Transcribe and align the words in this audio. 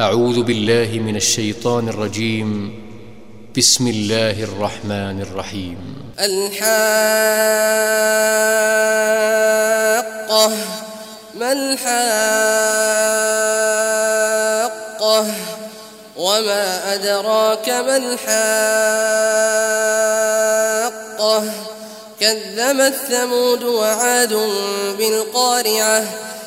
أعوذ 0.00 0.42
بالله 0.42 0.98
من 0.98 1.16
الشيطان 1.16 1.88
الرجيم. 1.88 2.74
بسم 3.58 3.86
الله 3.86 4.42
الرحمن 4.42 5.20
الرحيم. 5.20 5.76
الحاقة 6.20 6.62
ما 11.34 11.52
الحاقة؟ 11.52 11.86
وما 16.16 16.94
أدراك 16.94 17.68
ما 17.68 17.96
الحاقة؟ 17.96 18.32
كذبت 22.20 22.94
ثمود 22.94 23.62
وعاد 23.62 24.32
بالقارعة. 24.98 26.04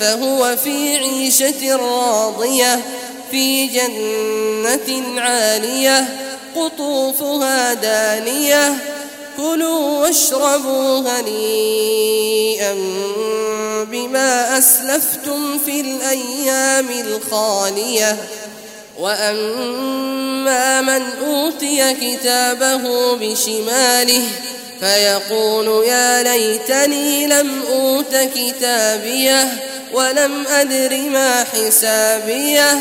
فهو 0.00 0.56
في 0.56 0.96
عيشة 0.96 1.76
راضية 1.76 2.80
في 3.30 3.66
جنة 3.66 5.20
عالية 5.20 6.08
قطوفها 6.56 7.74
دانية. 7.74 8.78
كلوا 9.36 10.00
واشربوا 10.00 11.00
هنيئا 11.00 12.74
بما 13.84 14.58
أسلفتم 14.58 15.58
في 15.58 15.80
الأيام 15.80 16.88
الخالية. 16.90 18.16
وأما 18.98 20.80
من 20.80 21.02
أوتي 21.26 21.94
كتابه 21.94 23.16
بشماله 23.16 24.22
فيقول 24.80 25.84
يا 25.86 26.22
ليتني 26.22 27.26
لم 27.26 27.62
أوت 27.72 28.16
كتابيه. 28.16 29.69
ولم 29.92 30.46
أدر 30.46 30.96
ما 31.10 31.44
حسابيه. 31.44 32.78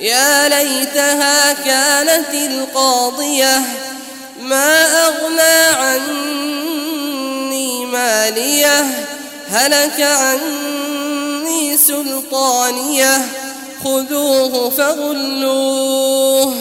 يا 0.00 0.48
ليتها 0.48 1.52
كانت 1.52 2.34
القاضية 2.34 3.62
ما 4.40 4.84
أغنى 5.06 5.76
عني 5.86 6.26
ماليه. 7.86 9.06
هلك 9.50 10.00
عني 10.00 11.76
سلطانيه. 11.76 13.28
خذوه 13.84 14.70
فغلوه 14.70 16.54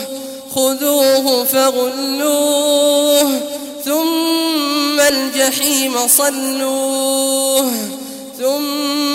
خذوه 0.56 1.46
فغلوه. 1.46 3.42
ثم 3.86 5.00
الجحيم 5.00 6.08
صلوه 6.08 7.72